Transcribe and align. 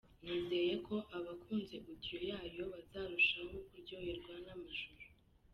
Nizeye 0.23 0.75
ko 0.87 0.95
abakunze 1.17 1.73
Audio 1.87 2.17
yayo 2.29 2.63
bazarushaho 2.73 3.55
kuryoherwa 3.67 4.33
n’amashusho”. 4.45 5.09